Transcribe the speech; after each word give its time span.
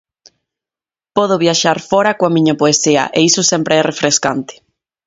Podo 1.15 1.35
viaxar 1.43 1.77
fóra 1.89 2.17
coa 2.19 2.33
miña 2.35 2.55
poesía 2.61 3.03
e 3.17 3.19
iso 3.29 3.41
sempre 3.51 3.73
é 3.79 3.81
refrescante. 3.83 4.53